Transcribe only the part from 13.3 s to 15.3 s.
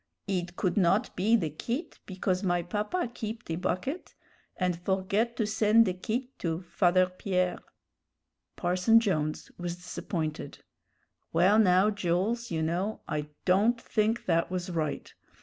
don't think that was right.